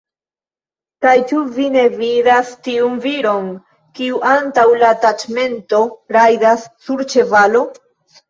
Kaj 1.05 1.11
ĉu 1.31 1.41
vi 1.57 1.65
ne 1.73 1.81
vidas 1.97 2.47
tiun 2.67 2.95
viron, 3.03 3.51
kiu 3.99 4.23
antaŭ 4.31 4.65
la 4.85 4.89
taĉmento 5.05 5.83
rajdas 6.17 6.67
sur 6.87 7.05
ĉevalo? 7.13 7.63